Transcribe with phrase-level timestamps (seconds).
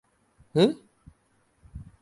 [0.55, 0.69] หือ?